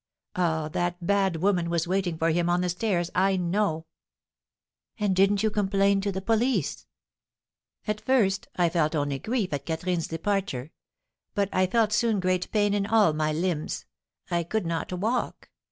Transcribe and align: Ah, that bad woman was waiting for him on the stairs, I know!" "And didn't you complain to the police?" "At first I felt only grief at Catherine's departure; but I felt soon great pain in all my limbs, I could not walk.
Ah, 0.35 0.67
that 0.69 1.05
bad 1.05 1.35
woman 1.35 1.69
was 1.69 1.87
waiting 1.87 2.17
for 2.17 2.31
him 2.31 2.49
on 2.49 2.61
the 2.61 2.69
stairs, 2.69 3.11
I 3.13 3.35
know!" 3.37 3.85
"And 4.99 5.15
didn't 5.15 5.43
you 5.43 5.51
complain 5.51 6.01
to 6.01 6.11
the 6.11 6.23
police?" 6.23 6.87
"At 7.85 8.01
first 8.01 8.47
I 8.55 8.67
felt 8.67 8.95
only 8.95 9.19
grief 9.19 9.53
at 9.53 9.67
Catherine's 9.67 10.07
departure; 10.07 10.71
but 11.35 11.49
I 11.53 11.67
felt 11.67 11.93
soon 11.93 12.19
great 12.19 12.51
pain 12.51 12.73
in 12.73 12.87
all 12.87 13.13
my 13.13 13.31
limbs, 13.31 13.85
I 14.31 14.41
could 14.43 14.65
not 14.65 14.91
walk. 14.91 15.51